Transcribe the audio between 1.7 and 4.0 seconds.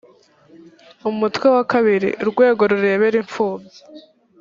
ii urwego rureberera imfubyi